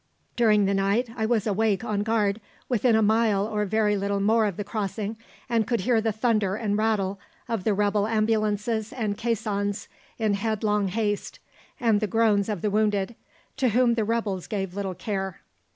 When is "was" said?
1.27-1.45